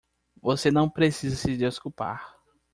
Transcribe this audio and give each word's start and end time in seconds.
Você 0.41 0.71
não 0.71 0.89
precisa 0.89 1.35
se 1.35 1.55
desculpar. 1.55 2.35